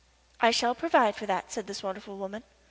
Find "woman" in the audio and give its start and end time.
2.17-2.41